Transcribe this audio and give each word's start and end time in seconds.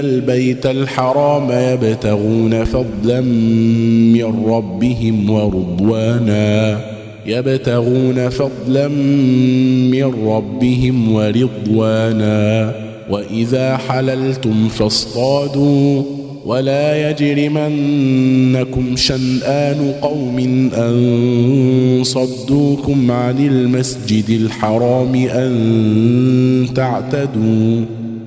البيت 0.00 0.66
الحرام 0.66 1.50
يبتغون 1.50 2.64
فضلا 2.64 3.20
من 3.20 4.44
ربهم 4.46 5.30
ورضوانا. 5.30 6.80
يبتغون 7.26 8.28
فضلا 8.28 8.88
من 8.88 10.12
ربهم 10.26 11.12
ورضوانا. 11.12 12.72
وإذا 13.10 13.76
حللتم 13.76 14.68
فاصطادوا. 14.68 16.02
ولا 16.46 17.10
يجرمنكم 17.10 18.96
شنآن 18.96 19.94
قوم 20.02 20.38
أن 20.74 22.00
صدوكم 22.02 23.10
عن 23.10 23.46
المسجد 23.46 24.30
الحرام 24.30 25.14
أن 25.14 26.66
تعتدوا. 26.74 27.99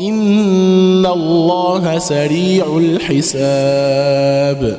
ان 0.00 1.06
الله 1.06 1.98
سريع 1.98 2.76
الحساب 2.78 4.76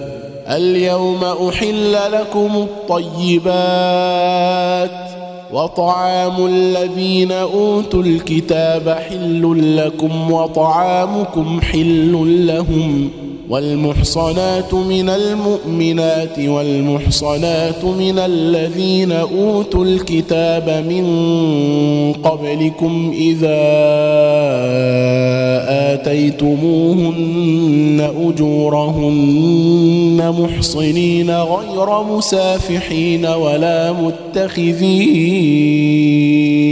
اليوم 0.49 1.23
احل 1.23 1.93
لكم 2.11 2.67
الطيبات 2.91 5.04
وطعام 5.51 6.45
الذين 6.45 7.31
أوتوا 7.31 8.03
الكتاب 8.03 8.89
حل 8.89 9.77
لكم 9.77 10.31
وطعامكم 10.31 11.61
حل 11.61 12.45
لهم 12.47 13.09
والمحصنات 13.49 14.73
من 14.73 15.09
المؤمنات 15.09 16.39
والمحصنات 16.39 17.85
من 17.85 18.19
الذين 18.19 19.11
أوتوا 19.11 19.85
الكتاب 19.85 20.85
من 20.89 21.05
قبلكم 22.23 23.13
إذا 23.17 23.61
آتيتموهن 25.93 27.55
أجورهن 28.27 29.55
محصنين 30.39 31.31
غير 31.31 32.03
مسافحين 32.03 33.25
ولا 33.25 33.91
متخذي 33.91 35.34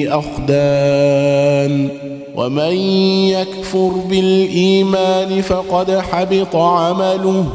أخدان. 0.09 1.89
ومن 2.35 2.77
يكفر 3.27 3.91
بالإيمان 4.09 5.41
فقد 5.41 5.91
حبط 5.91 6.55
عمله 6.55 7.45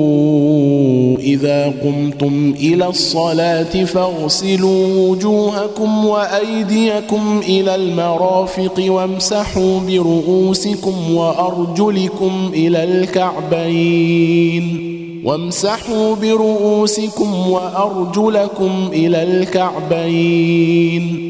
آمنوا 0.03 1.17
إذا 1.19 1.73
قمتم 1.83 2.53
إلى 2.59 2.87
الصلاة 2.87 3.83
فاغسلوا 3.83 5.09
وجوهكم 5.09 6.05
وأيديكم 6.05 7.41
إلى 7.47 7.75
المرافق 7.75 8.83
وامسحوا 8.87 9.79
برؤوسكم 9.79 11.15
وأرجلكم 11.15 12.51
إلى 12.53 12.83
الكعبين 12.83 14.89
وامسحوا 15.25 16.15
برؤوسكم 16.15 17.49
وأرجلكم 17.49 18.89
إلى 18.93 19.23
الكعبين 19.23 21.29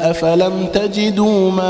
فلم 0.11 0.53
تجدوا 0.73 1.51
ماء 1.51 1.61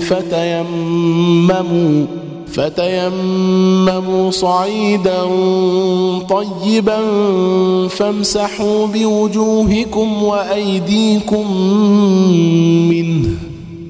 فتيمموا 0.00 2.06
فتيمموا 2.54 4.30
صعيدا 4.30 5.22
طيبا 6.28 6.98
فامسحوا 7.88 8.86
بوجوهكم 8.86 10.22
وأيديكم 10.22 11.56
منه 12.88 13.28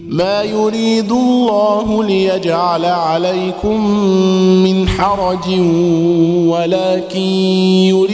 ما 0.08 0.42
يريد 0.42 1.12
الله 1.12 2.04
ليجعل 2.04 2.84
عليكم 2.84 3.86
من 4.64 4.88
حرج 4.88 5.60
ولكن 6.48 7.20
يريد 7.90 8.13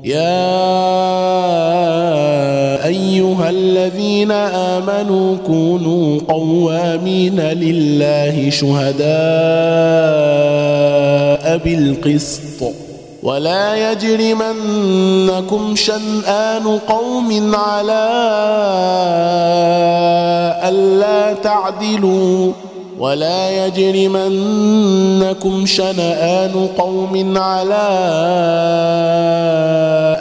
يا 0.04 0.44
ايها 2.86 3.50
الذين 3.50 4.30
امنوا 4.32 5.36
كونوا 5.46 6.20
قوامين 6.28 7.40
لله 7.40 8.50
شهداء 8.50 9.04
بالقسط 11.64 12.53
ولا 13.24 13.92
يجرمنكم 13.92 15.74
شنآن 15.76 16.78
قوم 16.88 17.54
على 17.54 18.08
ألا 20.68 21.32
تعدلوا 21.32 22.52
ولا 22.98 23.66
يجرمنكم 23.66 25.66
شنآن 25.66 26.68
قوم 26.78 27.38
على 27.38 27.88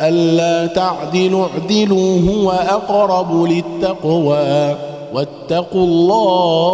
ألا 0.02 0.66
تعدلوا 0.66 1.46
اعدلوا 1.48 2.20
هو 2.30 2.52
أقرب 2.52 3.44
للتقوى 3.44 4.76
واتقوا 5.14 5.86
الله 5.86 6.74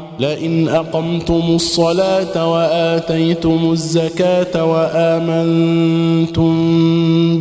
لئن 0.21 0.67
أقمتم 0.69 1.41
الصلاة 1.55 2.51
وآتيتم 2.51 3.71
الزكاة 3.71 4.65
وآمنتم 4.65 6.51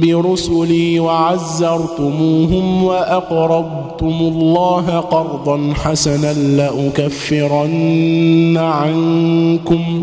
برسلي 0.01 1.01
وعزرتموهم 1.01 2.85
وأقرضتم 2.85 4.19
الله 4.21 4.99
قرضا 4.99 5.73
حسنا 5.75 6.33
لأكفرن 6.33 7.77
عنكم 8.57 10.03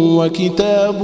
وكتاب 0.17 1.03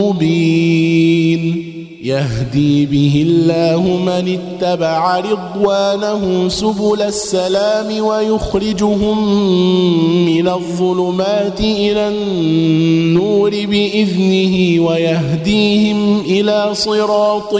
مبين 0.00 1.70
يهدي 2.02 2.86
به 2.86 3.24
الله 3.28 3.82
من 4.06 4.38
اتبع 4.38 5.18
رضوانه 5.20 6.48
سبل 6.48 7.02
السلام 7.02 8.04
ويخرجهم 8.04 9.18
من 10.26 10.48
الظلمات 10.48 11.60
إلى 11.60 12.08
النور 12.08 13.50
بإذنه 13.50 14.84
ويهديهم 14.86 16.20
إلى 16.20 16.68
صراط 16.72 17.54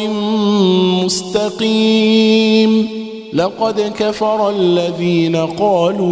مستقيم 1.04 2.99
لقد 3.32 3.92
كفر 3.98 4.50
الذين 4.50 5.36
قالوا 5.36 6.06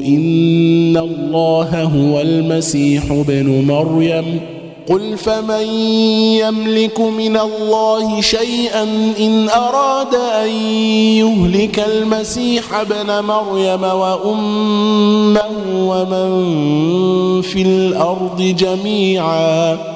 إن 0.00 0.96
الله 0.96 1.82
هو 1.82 2.20
المسيح 2.20 3.02
ابن 3.10 3.64
مريم. 3.66 4.40
قل 4.88 5.16
فمن 5.16 5.68
يملك 6.38 7.00
من 7.00 7.36
الله 7.36 8.20
شيئا 8.20 8.82
إن 9.18 9.48
أراد 9.48 10.14
أن 10.14 10.48
يهلك 11.18 11.78
المسيح 11.78 12.74
ابن 12.74 13.24
مريم 13.24 13.82
وأمه 13.82 15.40
ومن 15.76 16.30
في 17.42 17.62
الأرض 17.62 18.42
جميعا. 18.42 19.95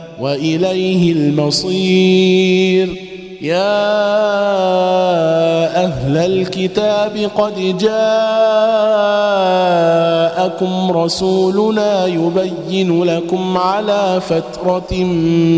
وإليه 0.21 1.11
المصير. 1.11 2.87
يا 3.41 3.81
أهل 5.85 6.17
الكتاب 6.17 7.29
قد 7.35 7.77
جاءكم 7.77 7.91
رسولنا 10.91 12.05
يبين 12.05 13.03
لكم 13.03 13.57
على 13.57 14.21
فترة 14.29 15.03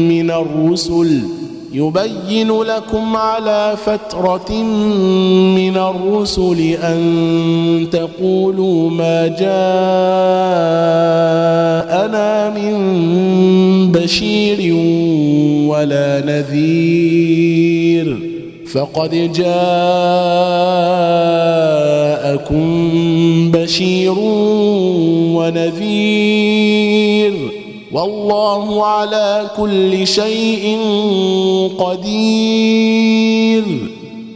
من 0.10 0.32
الرسل. 0.32 1.43
يبين 1.74 2.62
لكم 2.62 3.18
على 3.18 3.76
فترة 3.86 4.52
من 5.56 5.78
الرسل 5.78 6.60
أن 6.62 7.88
تقولوا 7.92 8.90
ما 8.90 9.28
جاءنا 9.28 9.50
من 12.50 13.92
بشير 13.92 14.76
ولا 15.68 16.24
نذير. 16.26 18.18
فقد 18.74 19.32
جاءكم 19.34 19.52
بشير 23.52 24.20
ونذير. 25.38 27.13
والله 27.94 28.86
على 28.86 29.50
كل 29.58 30.08
شيء 30.08 30.80
قدير. 31.80 33.64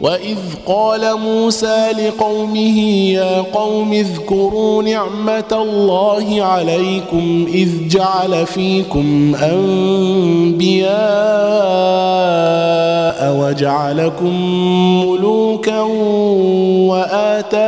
وإذ 0.00 0.38
قال 0.66 1.18
موسى 1.18 1.88
لقومه 1.98 2.78
يا 3.10 3.40
قوم 3.40 3.92
اذكروا 3.92 4.82
نعمة 4.82 5.44
الله 5.52 6.42
عليكم 6.42 7.46
إذ 7.54 7.88
جعل 7.88 8.46
فيكم 8.46 9.34
أنبياء 9.34 10.88
وجعلكم 13.40 14.34
ملوكا 15.04 15.80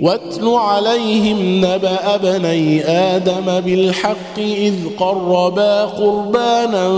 واتل 0.00 0.48
عليهم 0.48 1.64
نبأ 1.64 2.16
بني 2.16 2.84
آدم 2.84 3.60
بالحق 3.60 4.38
إذ 4.38 4.74
قربا 4.98 5.84
قربانا 5.84 6.88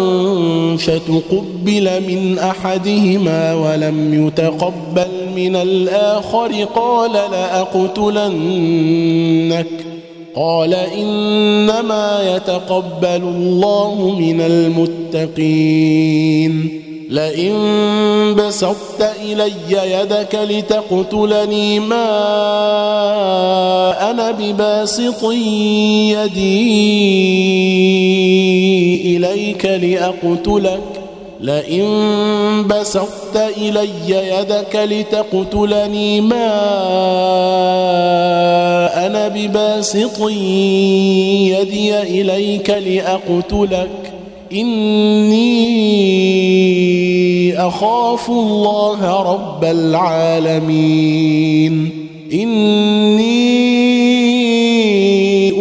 فتقبل 0.76 2.02
من 2.08 2.38
أحدهما 2.38 3.54
ولم 3.54 4.26
يتقبل 4.26 5.08
من 5.36 5.56
الآخر 5.56 6.64
قال 6.64 7.12
لأقتلنك 7.12 8.46
قال 10.36 10.74
إنما 10.74 12.36
يتقبل 12.36 13.22
الله 13.22 14.16
من 14.18 14.40
المتقين 14.40 16.08
لئن 17.10 18.34
بسطت 18.34 19.10
إلي 19.22 19.52
يدك 19.70 20.34
لتقتلني 20.34 21.80
ما 21.80 22.10
أنا 24.10 24.30
بباسط 24.30 25.24
يدي 26.12 26.66
إليك 29.16 29.64
لأقتلك. 29.64 30.80
لئن 31.40 31.88
بسطت 32.66 33.36
إلي 33.56 33.88
يدك 34.08 34.76
لتقتلني 34.76 36.20
ما 36.20 36.48
أنا 39.06 39.28
بباسط 39.28 40.20
يدي 41.50 41.98
إليك 42.02 42.70
لأقتلك. 42.70 44.07
إني 44.52 45.68
أخاف 47.58 48.30
الله 48.30 49.22
رب 49.32 49.64
العالمين. 49.64 50.88
إني 52.32 53.48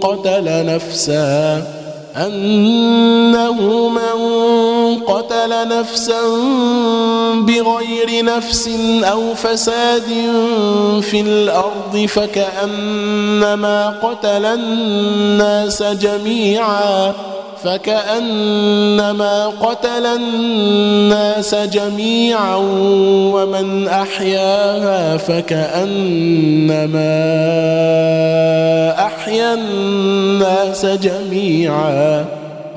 قتل 0.00 0.66
نفسا 0.66 1.62
أنه 2.16 3.88
من 3.88 4.18
قتل 5.08 5.68
نفسا 5.68 6.20
بغير 7.34 8.24
نفس 8.24 8.70
أو 9.04 9.34
فساد 9.34 10.02
في 11.00 11.20
الأرض 11.20 12.06
فكأنما 12.08 13.88
قتل 14.02 14.44
الناس 14.44 15.82
جميعا 15.82 17.12
فكأنما 17.64 19.46
قتل 19.46 20.06
الناس 20.06 21.54
جميعا 21.54 22.56
ومن 23.34 23.88
أحياها 23.88 25.16
فكأنما 25.16 26.98
أحيا 29.06 29.54
الناس 29.54 30.86
جميعا 30.86 32.24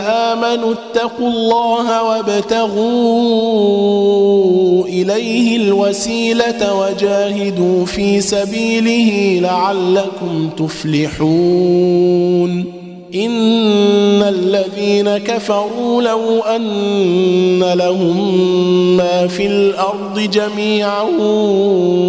آمنوا 0.00 0.74
اتقوا 0.74 1.28
الله 1.28 2.02
وابتغوا 2.02 3.16
إليه 4.86 5.56
الوسيلة 5.56 6.74
وجاهدوا 6.74 7.86
في 7.86 8.20
سبيله 8.20 9.38
لعلكم 9.40 10.50
تفلحون. 10.56 11.96
إن 13.24 14.22
الذين 14.22 15.18
كفروا 15.18 16.02
لو 16.02 16.40
أن 16.40 17.62
لهم 17.74 18.16
ما 18.96 19.26
في 19.26 19.46
الأرض 19.46 20.20
جميعا 20.20 21.02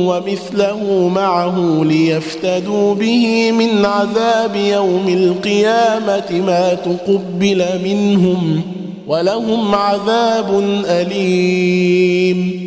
ومثله 0.08 1.12
معه 1.16 1.84
ليفتدوا 1.84 2.96
به 2.96 3.52
من 3.52 3.86
عذاب 3.86 4.56
يوم 4.56 5.08
القيامة 5.08 6.44
ما 6.48 6.74
تقبل 6.74 7.66
منهم 7.84 8.62
ولهم 9.08 9.76
عذاب 9.76 10.64
أليم. 10.86 12.67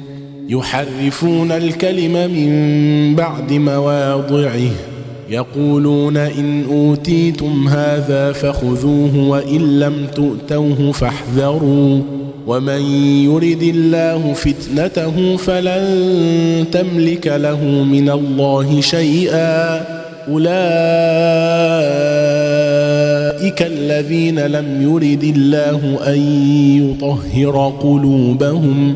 يحرفون 0.51 1.51
الكلم 1.51 2.11
من 2.11 3.15
بعد 3.15 3.53
مواضعه. 3.53 4.71
يقولون 5.29 6.17
إن 6.17 6.63
أوتيتم 6.71 7.67
هذا 7.67 8.31
فخذوه 8.31 9.27
وإن 9.27 9.79
لم 9.79 10.07
تؤتوه 10.15 10.91
فاحذروا. 10.91 11.99
ومن 12.47 12.81
يرد 13.25 13.63
الله 13.63 14.33
فتنته 14.33 15.37
فلن 15.37 16.65
تملك 16.71 17.27
له 17.27 17.63
من 17.65 18.09
الله 18.09 18.81
شيئا. 18.81 19.85
أولئك 20.27 20.51
الذين 23.61 24.39
لم 24.39 24.81
يرد 24.81 25.23
الله 25.23 25.99
أن 26.07 26.19
يطهر 26.81 27.73
قلوبهم. 27.81 28.95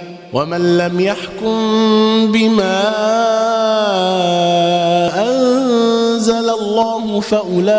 ومن 0.33 0.77
لم 0.77 0.99
يحكم 0.99 1.57
بما 2.31 2.81
أنزل 5.27 6.49
الله 6.49 7.19
فأولئك 7.19 7.71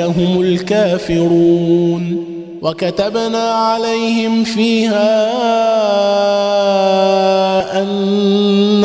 هم 0.00 0.40
الكافرون. 0.40 2.24
وكتبنا 2.62 3.50
عليهم 3.50 4.44
فيها 4.44 5.28
أن 7.82 8.84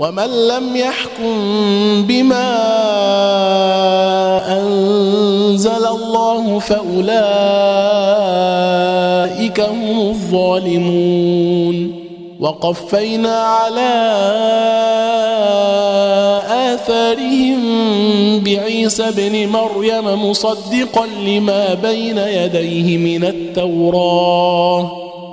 ومن 0.00 0.48
لم 0.48 0.76
يحكم 0.76 1.36
بما 2.08 2.50
أنزل 4.58 5.86
الله 5.86 6.58
فأولئك 6.58 7.10
هم 9.60 10.00
الظالمون. 10.00 11.92
وقفينا 12.40 13.36
على 13.36 13.92
آثارهم 16.74 17.60
بعيسى 18.40 19.08
ابن 19.08 19.48
مريم 19.48 20.30
مصدقا 20.30 21.06
لما 21.26 21.74
بين 21.74 22.18
يديه 22.18 22.96
من 22.96 23.24
التوراه. 23.24 24.99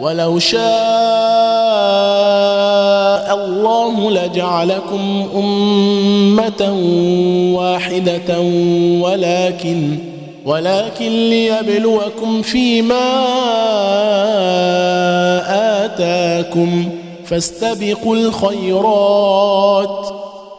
ولو 0.00 0.38
شاء 0.38 0.60
الله 3.34 4.10
لجعلكم 4.10 5.28
أمة 5.34 6.74
واحدة 7.54 8.40
ولكن 9.00 9.98
ولكن 10.46 11.30
ليبلوكم 11.30 12.42
فيما 12.42 13.10
آتاكم 15.84 16.88
فاستبقوا 17.24 18.16
الخيرات 18.16 20.06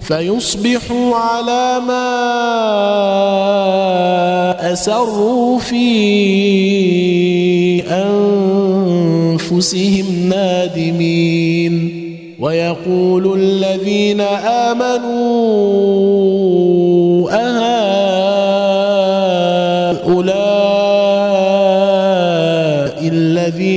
فيصبحوا 0.00 1.16
على 1.16 1.80
ما 1.86 2.10
أسروا 4.72 5.58
في 5.58 5.82
أنفسهم 9.40 10.28
نادمين. 10.28 12.00
ويقول 12.40 13.40
الذين 13.40 14.20
آمنوا 14.20 15.20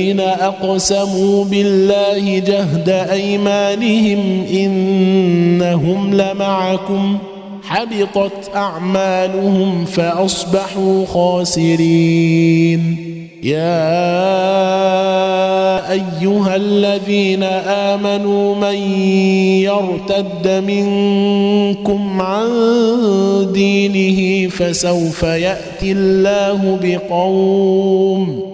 الذين 0.04 0.20
أقسموا 0.20 1.44
بالله 1.44 2.38
جهد 2.38 2.88
أيمانهم 2.88 4.44
إنهم 4.52 6.14
لمعكم 6.14 7.18
حبطت 7.62 8.50
أعمالهم 8.54 9.84
فأصبحوا 9.84 11.06
خاسرين. 11.06 12.96
يا 13.42 13.84
أيها 15.92 16.56
الذين 16.56 17.42
آمنوا 17.42 18.54
من 18.54 18.78
يرتد 19.64 20.64
منكم 20.66 22.22
عن 22.22 22.48
دينه 23.52 24.48
فسوف 24.50 25.22
يأتي 25.22 25.92
الله 25.92 26.78
بقوم 26.82 28.53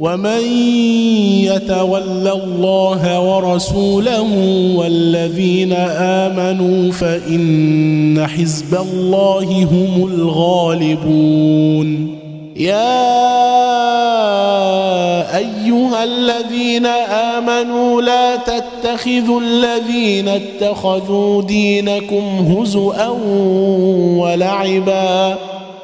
ومن 0.00 0.42
يتول 1.42 2.28
الله 2.28 3.20
ورسوله 3.20 4.28
والذين 4.76 5.72
آمنوا 5.72 6.92
فإن 6.92 8.26
حزب 8.26 8.74
الله 8.74 9.68
هم 9.72 10.08
الغالبون. 10.12 12.16
يا 12.56 13.16
أيها 15.36 16.04
الذين 16.04 16.86
آمنوا 17.36 18.02
لا 18.02 18.36
تتخذوا 18.36 19.40
الذين 19.40 20.28
اتخذوا 20.28 21.42
دينكم 21.42 22.56
هزءا 22.58 23.08
ولعبا. 24.18 25.36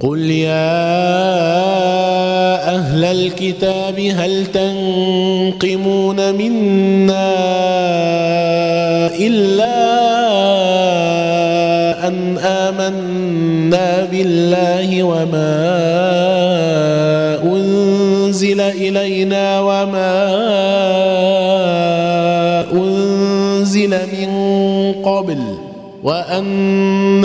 قل 0.00 0.30
يا 0.30 0.74
أهل 2.74 3.04
الكتاب 3.04 4.00
هل 4.00 4.46
تنقمون 4.46 6.34
منا 6.34 7.34
الا 9.18 9.74
ان 12.08 12.38
امنا 12.38 14.04
بالله 14.10 15.02
وما 15.02 15.64
انزل 17.44 18.60
الينا 18.60 19.60
وما 19.60 20.34
انزل 22.72 23.90
من 23.90 24.32
قبل 25.04 25.38
وان 26.04 27.24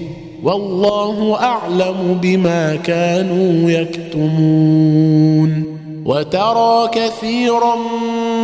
والله 0.43 1.37
أعلم 1.41 2.19
بما 2.21 2.75
كانوا 2.75 3.71
يكتمون. 3.71 5.63
وترى 6.05 6.89
كثيرا 6.91 7.75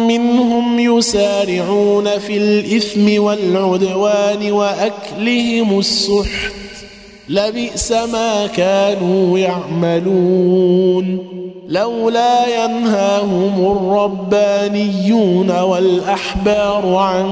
منهم 0.07 0.79
يسارعون 0.79 2.09
في 2.19 2.37
الإثم 2.37 3.23
والعدوان 3.23 4.51
وأكلهم 4.51 5.79
السحت. 5.79 6.51
لبئس 7.29 7.91
ما 7.91 8.47
كانوا 8.47 9.39
يعملون. 9.39 11.17
لولا 11.67 12.65
ينهاهم 12.65 13.77
الربانيون 13.77 15.59
والأحبار 15.59 16.95
عن 16.95 17.27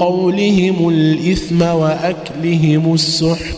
قولهم 0.00 0.88
الإثم 0.88 1.62
وأكلهم 1.62 2.94
السحت. 2.94 3.57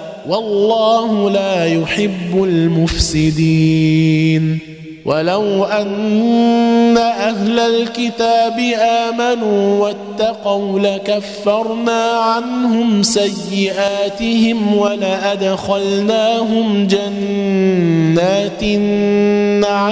والله 0.27 1.29
لا 1.29 1.65
يحب 1.65 2.43
المفسدين. 2.43 3.91
ولو 5.05 5.63
أن 5.63 6.97
أهل 6.97 7.59
الكتاب 7.59 8.59
آمنوا 8.79 9.87
واتقوا 9.87 10.79
لكفرنا 10.79 12.03
عنهم 12.03 13.03
سيئاتهم 13.03 14.77
ولأدخلناهم 14.77 16.07
جنات 16.87 18.63
النعيم. 18.63 19.91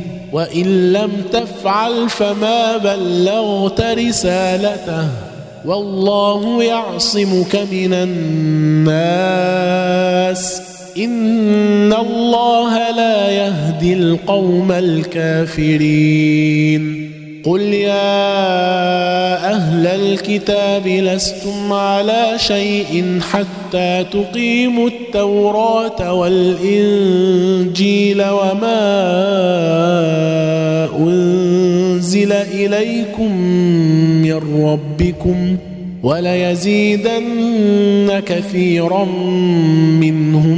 وإن 0.31 0.93
لم 0.93 1.11
تفعل 1.31 2.09
فما 2.09 2.77
بلغت 2.77 3.81
رسالته 3.81 5.07
والله 5.65 6.63
يعصمك 6.63 7.55
من 7.71 7.93
الناس 7.93 9.01
إن 10.97 11.93
الله 11.93 12.91
لا 12.91 13.31
يهدي 13.31 13.93
القوم 13.93 14.71
الكافرين 14.71 16.21
قل 17.43 17.61
يا 17.61 18.21
أهل 19.53 19.87
الكتاب 19.87 20.87
لستم 20.87 21.73
على 21.73 22.33
شيء 22.37 23.19
حتى 23.31 24.05
تقيموا 24.13 24.87
التوراة 24.89 26.13
والإنجيل 26.13 27.41
وما 28.21 28.81
أنزل 30.99 32.31
إليكم 32.31 33.37
من 34.21 34.63
ربكم 34.63 35.57
وليزيدن 36.03 37.31
كثيرا 38.25 39.05
منهم 40.01 40.57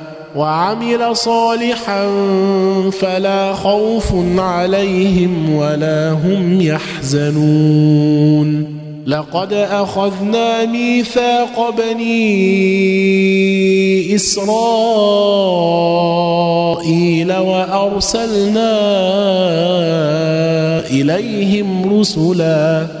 وعمل 0.35 1.15
صالحا 1.15 2.09
فلا 2.91 3.53
خوف 3.53 4.13
عليهم 4.37 5.55
ولا 5.55 6.11
هم 6.11 6.61
يحزنون. 6.61 8.01
لقد 9.07 9.53
أخذنا 9.53 10.65
ميثاق 10.65 11.75
بني 11.77 12.15
إسرائيل 14.15 14.53
وأرسلنا 17.33 18.79
إليهم 20.89 21.99
رسلا 21.99 23.00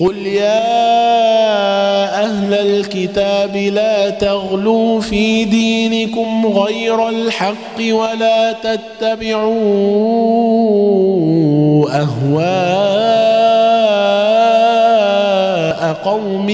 قل 0.00 0.26
يا 0.26 0.78
أهل 2.24 2.54
الكتاب 2.54 3.56
لا 3.56 4.10
تغلوا 4.10 5.00
في 5.00 5.44
دينكم 5.44 6.46
غير 6.46 7.08
الحق 7.08 7.78
ولا 7.80 8.52
تتبعوا 8.52 9.48
أهواء 11.90 13.37
قوم 15.92 16.46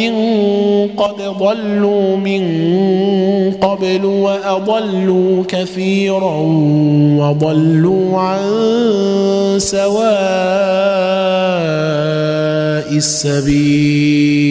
قد 0.97 1.22
ضلوا 1.39 2.16
من 2.16 2.43
قبل 3.53 4.05
وأضلوا 4.05 5.45
كثيرا 5.49 6.37
وضلوا 7.18 8.18
عن 8.18 8.41
سواء 9.59 10.05
السبيل. 12.97 14.45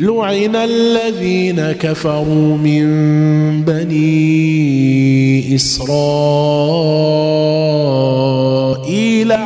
لعن 0.00 0.56
الذين 0.56 1.72
كفروا 1.72 2.56
من 2.56 2.84
بني 3.64 5.54
إسرائيل. 5.54 7.75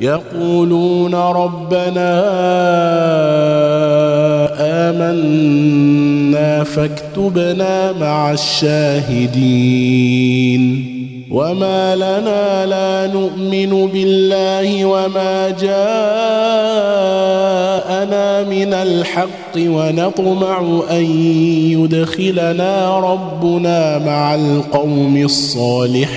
يقولون 0.00 1.14
ربنا 1.14 2.22
آمنا 4.90 6.64
فاكتبنا 6.64 7.92
مع 7.92 8.32
الشاهدين. 8.32 9.76
وما 11.30 11.96
لنا 11.96 12.66
لا 12.66 13.06
نؤمن 13.12 13.86
بالله 13.86 14.84
وما 14.84 15.50
جاءنا 15.50 15.76
من 18.44 18.74
الحق 18.74 19.56
ونطمع 19.56 20.82
أن 20.90 21.04
يدخلنا 21.70 22.98
ربنا 22.98 23.98
مع 23.98 24.34
القوم 24.34 25.16
الصالحين. 25.16 26.16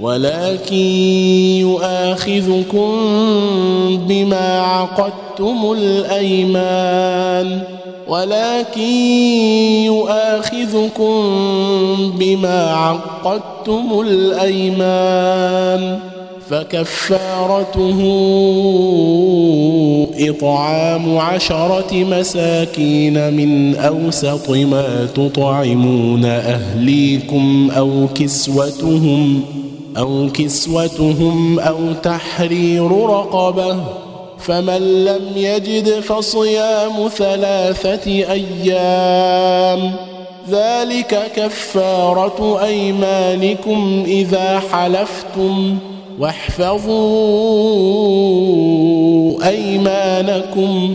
ولكن 0.00 0.76
يؤاخذكم 1.60 2.90
بما 4.08 4.60
عقدتم 4.60 5.72
الأيمان. 5.72 7.62
ولكن 8.08 8.82
يؤاخذكم 9.84 11.14
بما 12.18 12.70
عقدتم 12.70 14.00
الأيمان. 14.00 15.98
فكفارته 16.50 18.00
إطعام 20.18 21.18
عشرة 21.18 21.92
مساكين 21.92 23.34
من 23.34 23.76
أوسط 23.76 24.50
ما 24.50 25.08
تطعمون 25.14 26.24
أهليكم 26.24 27.70
أو 27.76 28.06
كسوتهم 28.14 29.42
أو 29.98 30.28
كسوتهم 30.34 31.60
أو 31.60 31.78
تحرير 32.02 32.90
رقبة 32.92 33.76
فمن 34.38 35.04
لم 35.04 35.32
يجد 35.36 36.00
فصيام 36.00 37.08
ثلاثة 37.08 38.10
أيام. 38.10 39.92
ذلك 40.50 41.32
كفارة 41.36 42.64
أيمانكم 42.64 44.04
إذا 44.06 44.62
حلفتم 44.72 45.78
واحفظوا 46.18 46.94
أيمانكم. 49.48 50.94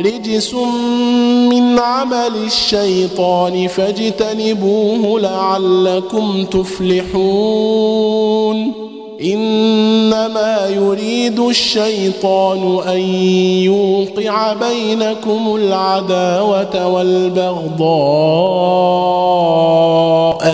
رجس 0.00 0.54
من 0.54 1.78
عمل 1.78 2.32
الشيطان 2.46 3.68
فاجتنبوه 3.68 5.20
لعلكم 5.20 6.44
تفلحون. 6.44 8.10
إنما 9.24 10.68
يريد 10.68 11.40
الشيطان 11.40 12.88
أن 12.88 13.00
يوقع 13.64 14.52
بينكم 14.52 15.56
العداوة 15.56 16.86
والبغضاء 16.86 17.80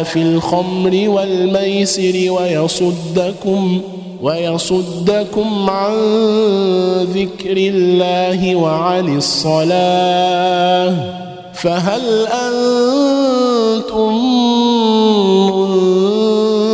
في 0.02 0.22
الخمر 0.22 1.08
والميسر 1.08 2.26
ويصدكم 2.30 3.80
ويصدكم 4.22 5.70
عن 5.70 5.94
ذكر 7.02 7.56
الله 7.56 8.56
وعن 8.56 9.16
الصلاة. 9.16 10.94
فهل 11.54 12.26
أنتم 12.26 14.12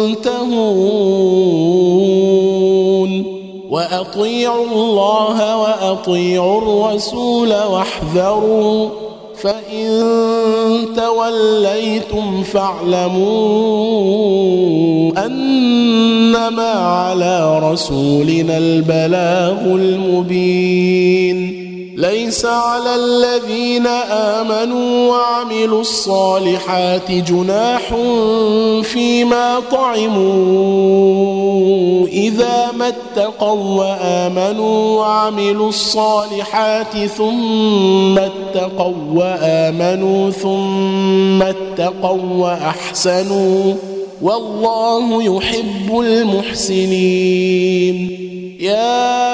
منتهون؟ 0.02 0.72
وأطيعوا 3.70 4.66
الله 4.66 5.56
وأطيعوا 5.56 6.58
الرسول 6.58 7.54
واحذروا 7.54 9.01
فان 9.42 10.86
توليتم 10.96 12.42
فاعلموا 12.42 13.32
انما 15.26 16.70
على 16.72 17.58
رسولنا 17.72 18.58
البلاغ 18.58 19.60
المبين 19.64 21.61
ليس 22.02 22.44
على 22.44 22.94
الذين 22.94 23.86
آمنوا 24.10 25.10
وعملوا 25.10 25.80
الصالحات 25.80 27.10
جناح 27.10 27.94
فيما 28.82 29.60
طعموا 29.72 30.32
إذا 32.06 32.72
ما 32.72 32.88
اتقوا 32.88 33.80
وآمنوا 33.80 35.00
وعملوا 35.00 35.68
الصالحات 35.68 36.96
ثم 37.16 38.18
اتقوا 38.18 38.94
وآمنوا 39.14 40.30
ثم 40.30 41.42
اتقوا 41.42 42.22
وأحسنوا 42.36 43.74
والله 44.22 45.36
يحب 45.36 45.98
المحسنين. 45.98 47.96
يا 48.60 49.26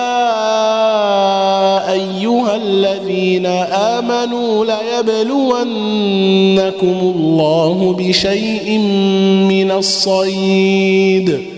أيها 1.92 2.56
الذين 2.56 3.46
آمنوا 3.96 4.64
ليبلونكم 4.64 5.66
الله 7.16 7.96
بشيء 7.98 8.78
من 9.48 9.70
الصيد. 9.70 11.57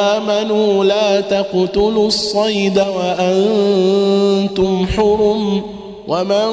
تقتلوا 1.31 2.07
الصيد 2.07 2.79
وأنتم 2.79 4.85
حرم 4.95 5.61
ومن 6.07 6.51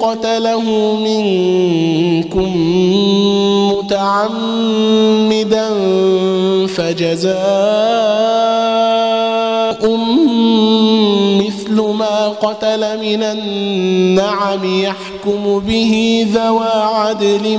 قتله 0.00 0.96
منكم 0.96 2.50
متعمدا 3.72 5.68
فجزاء 6.66 7.40
مثل 11.40 11.74
ما 11.74 12.28
قتل 12.28 13.00
من 13.00 13.22
النعم 13.22 14.82
يحكم 14.82 15.58
به 15.58 16.26
ذوى 16.34 16.70
عدل 16.74 17.58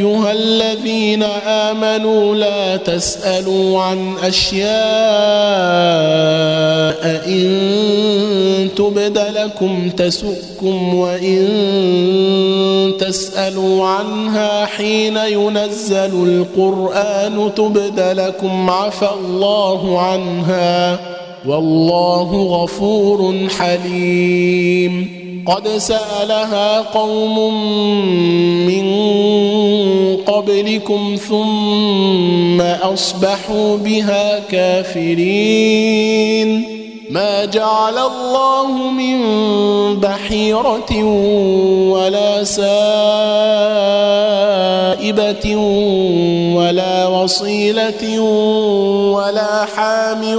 أيها 0.00 0.32
الذين 0.32 1.22
آمنوا 1.46 2.34
لا 2.34 2.76
تسألوا 2.76 3.82
عن 3.82 4.14
أشياء 4.22 4.70
إن 7.26 8.68
تبد 8.76 9.18
لكم 9.18 9.90
تسؤكم 9.90 10.94
وإن 10.94 11.46
تسألوا 12.98 13.86
عنها 13.86 14.66
حين 14.66 15.16
ينزل 15.16 16.44
القرآن 16.56 17.50
تبد 17.56 18.00
لكم 18.00 18.70
عفى 18.70 19.08
الله 19.24 20.00
عنها 20.00 21.00
والله 21.46 22.42
غفور 22.42 23.48
حليم 23.58 25.19
قد 25.50 25.68
سألها 25.68 26.80
قوم 26.80 27.54
من 28.66 28.86
قبلكم 30.16 31.16
ثم 31.28 32.60
أصبحوا 32.60 33.76
بها 33.76 34.38
كافرين. 34.38 35.90
ما 37.10 37.44
جعل 37.44 37.98
الله 37.98 38.90
من 38.90 39.20
بحيرة 40.00 41.04
ولا 41.90 42.44
سائبة 42.44 42.66
ولا 46.54 47.06
وصيلة 47.06 48.20
ولا 49.10 49.64
حام 49.76 50.38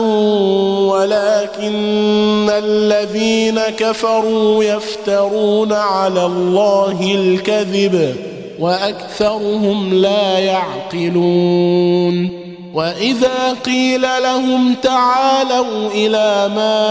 ولكن 0.87 2.30
الذين 2.51 3.59
كفروا 3.59 4.63
يفترون 4.63 5.73
على 5.73 6.25
الله 6.25 7.15
الكذب 7.15 8.15
واكثرهم 8.59 9.93
لا 9.93 10.39
يعقلون 10.39 12.29
واذا 12.73 13.53
قيل 13.65 14.01
لهم 14.01 14.75
تعالوا 14.83 15.91
إلى 15.93 16.51
ما 16.55 16.81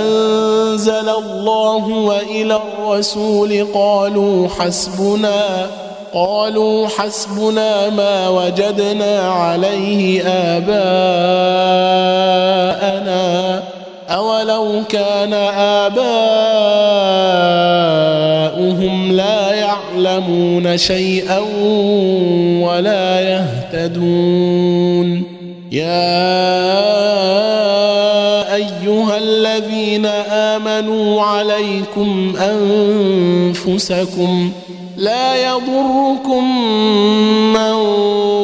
انزل 0.00 1.08
الله 1.08 1.88
والى 1.88 2.56
الرسول 2.56 3.66
قالوا 3.74 4.48
حسبنا 4.48 5.70
قالوا 6.14 6.88
حسبنا 6.88 7.90
ما 7.90 8.28
وجدنا 8.28 9.20
عليه 9.20 10.22
آباءنا. 10.26 10.76
أولو 14.08 14.82
كان 14.88 15.32
آباؤهم 15.82 15.92
لا 19.12 19.52
يعلمون 19.52 20.78
شيئا 20.78 21.38
ولا 22.62 23.20
يهتدون. 23.20 25.22
يا 25.72 26.36
أيها 28.54 29.18
الذين 29.18 30.06
آمنوا 30.30 31.22
عليكم 31.22 32.34
أنفسكم 33.56 34.52
لا 34.96 35.52
يضركم 35.52 36.44
من 37.52 37.74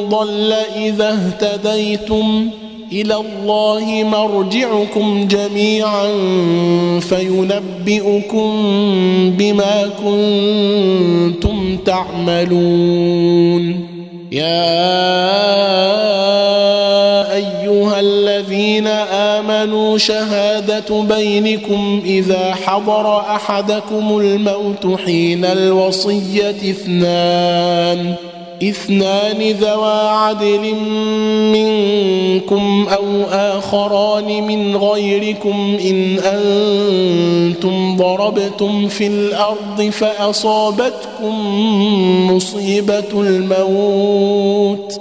ضل 0.08 0.52
إذا 0.76 1.18
اهتديتم 1.18 2.50
إلى 2.92 3.16
الله 3.16 4.04
مرجعكم 4.04 5.28
جميعا 5.28 6.08
فينبئكم 7.00 8.50
بما 9.38 9.90
كنتم 10.04 11.76
تعملون. 11.86 13.62
يا 14.32 14.72
أيها 17.34 18.00
الذين 18.00 18.86
امنوا 18.86 19.21
شهادة 19.96 21.02
بينكم 21.02 22.02
إذا 22.04 22.54
حضر 22.54 23.20
أحدكم 23.20 24.18
الموت 24.18 25.00
حين 25.00 25.44
الوصية 25.44 26.50
اثنان. 26.70 28.14
اثنان 28.62 29.50
ذوا 29.50 30.08
عدل 30.10 30.74
منكم 31.52 32.86
أو 32.92 33.24
آخران 33.30 34.46
من 34.46 34.76
غيركم 34.76 35.78
إن 35.84 36.18
أنتم 36.18 37.96
ضربتم 37.96 38.88
في 38.88 39.06
الأرض 39.06 39.90
فأصابتكم 39.90 41.34
مصيبة 42.30 43.12
الموت. 43.12 45.00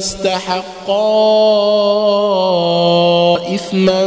استحقا 0.00 1.04
إثما 3.54 4.02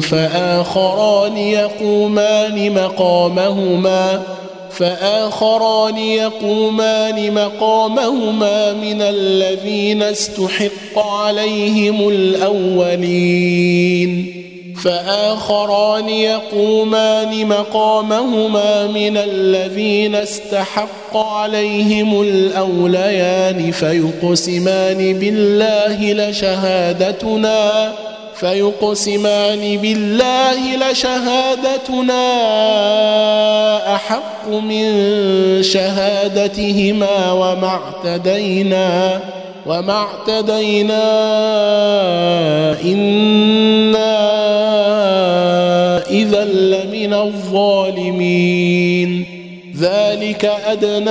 فآخران 0.00 1.36
يقومان 1.36 2.74
مقامهما 2.74 4.22
فآخران 4.70 5.98
يقومان 5.98 7.34
مقامهما 7.34 8.72
من 8.72 9.02
الذين 9.02 10.02
استحق 10.02 10.98
عليهم 10.98 12.08
الأولين 12.08 13.62
فآخران 14.82 16.08
يقومان 16.08 17.46
مقامهما 17.46 18.86
من 18.86 19.16
الذين 19.16 20.14
استحق 20.14 21.16
عليهم 21.16 22.20
الأوليان 22.20 23.70
فيقسمان 23.70 25.18
بالله 25.18 26.12
لشهادتنا 26.12 27.92
فيقسمان 28.34 29.76
بالله 29.76 30.76
لشهادتنا 30.76 32.24
أحق 33.94 34.48
من 34.48 34.82
شهادتهما 35.62 37.32
وما 37.32 37.80
اعتدينا 38.04 39.20
وما 39.66 39.92
اعتدينا 39.92 41.02
إنا 42.84 44.61
الظالمين. 47.62 49.26
ذلك 49.78 50.50
أدنى 50.66 51.10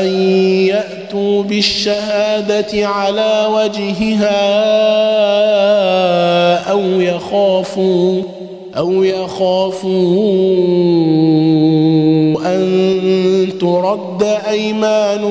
أن 0.00 0.08
يأتوا 0.66 1.42
بالشهادة 1.42 2.88
على 2.88 3.48
وجهها 3.52 4.44
أو 6.70 6.80
يخافوا 6.80 8.22
أو 8.76 9.02
يخافوا 9.02 9.94
أن 12.46 13.52
ترد 13.60 14.22
أيمان 14.48 15.24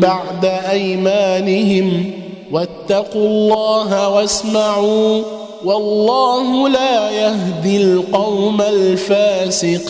بعد 0.00 0.44
أيمانهم. 0.70 2.10
واتقوا 2.52 3.28
الله 3.28 4.08
واسمعوا 4.08 5.22
والله 5.64 6.68
لا 6.68 6.85
يهدي 7.18 7.76
القوم 7.76 8.62
الفاسقين. 8.62 9.86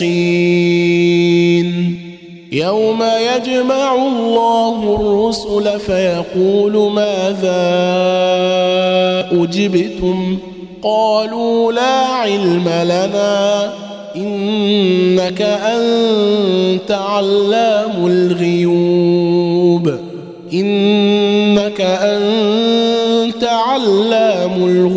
يوم 2.51 3.03
يجمع 3.03 3.95
الله 3.95 4.95
الرسل 4.99 5.79
فيقول 5.79 6.91
ماذا 6.91 7.67
أجبتم؟ 9.31 10.37
قالوا 10.83 11.71
لا 11.73 12.05
علم 12.05 12.69
لنا 12.83 13.73
إنك 14.15 15.41
أنت 15.41 16.91
علام 16.91 18.07
الغيوب. 18.07 19.95
إنك 20.53 21.81
أنت 21.81 23.43
علام 23.43 24.53
الغيوب. 24.53 24.96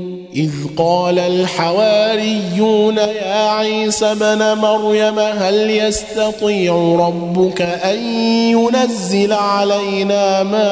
إذ 0.35 0.51
قال 0.77 1.19
الحواريون 1.19 2.97
يا 2.97 3.49
عيسى 3.49 4.15
بن 4.15 4.57
مريم 4.57 5.19
هل 5.19 5.69
يستطيع 5.69 6.73
ربك 6.99 7.61
أن 7.61 8.03
ينزل 8.51 9.33
علينا 9.33 10.43
مائدة 10.43 10.65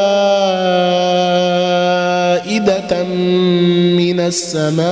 من 3.94 4.20
السماء؟ 4.20 4.90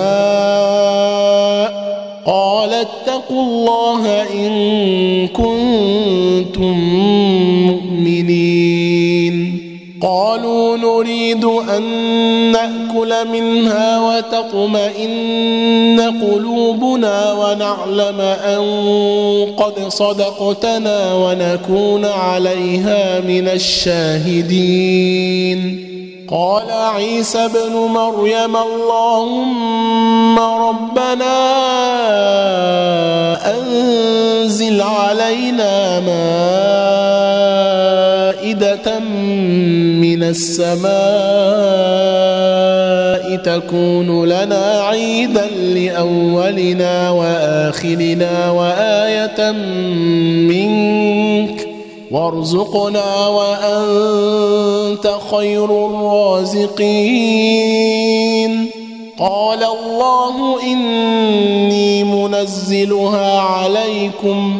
قال 2.25 2.73
اتقوا 2.73 3.43
الله 3.43 4.23
إن 4.33 5.27
كنتم 5.27 6.77
نريد 11.27 11.45
أن 11.45 11.83
نأكل 12.51 13.27
منها 13.31 13.99
وتطمئن 13.99 16.01
قلوبنا 16.21 17.33
ونعلم 17.33 18.21
أن 18.21 18.61
قد 19.57 19.87
صدقتنا 19.87 21.13
ونكون 21.13 22.05
عليها 22.05 23.19
من 23.19 23.47
الشاهدين. 23.47 24.97
قال 26.31 26.71
عيسى 26.71 27.45
ابن 27.45 27.73
مريم 27.73 28.57
اللهم 28.57 30.39
ربنا 30.39 31.37
أنزل 33.45 34.81
علينا 34.81 35.99
مائدة 38.39 38.99
السماء 40.29 40.87
تكون 43.35 44.25
لنا 44.25 44.83
عيدا 44.83 45.45
لأولنا 45.45 47.09
وآخرنا 47.09 48.51
وآية 48.51 49.51
منك 50.51 51.67
وارزقنا 52.11 53.27
وأنت 53.27 55.15
خير 55.31 55.65
الرازقين. 55.85 57.57
قال 59.19 59.63
الله 59.63 60.63
إني 60.63 62.03
منزلها 62.03 63.39
عليكم 63.39 64.59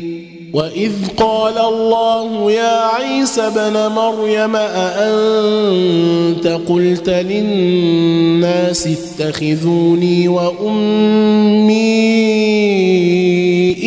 وإذ 0.53 0.91
قال 1.17 1.57
الله 1.57 2.51
يا 2.51 2.79
عيسى 2.95 3.41
ابن 3.41 3.91
مريم 3.95 4.55
أأنت 4.55 6.47
قلت 6.67 7.09
للناس 7.09 8.87
اتخذوني 8.87 10.27
وأمي 10.27 11.71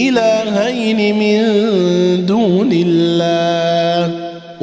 إلهين 0.09 1.19
من 1.19 1.41
دون 2.27 2.71
الله 2.73 3.64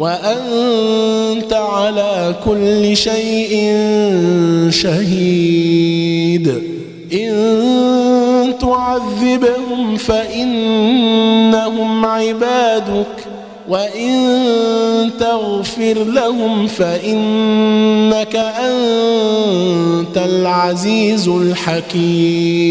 وأنت 0.00 1.52
على 1.52 2.34
كل 2.44 2.96
شيء 2.96 3.76
شهيد. 4.70 6.62
إن 7.12 8.54
تعذبهم 8.60 9.96
فإنهم 9.96 10.86
عبادك 12.06 13.06
وإن 13.68 15.10
تغفر 15.20 16.04
لهم 16.04 16.66
فإنك 16.66 18.36
أنت 18.36 20.16
العزيز 20.16 21.28
الحكيم. 21.28 22.70